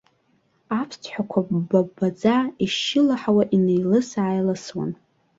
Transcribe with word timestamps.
Аԥсҭҳәақәа, 0.79 1.39
бба-ббаӡа, 1.49 2.35
ишьшьылаҳауа, 2.63 3.43
инеилыс-ааилысуан. 3.55 4.91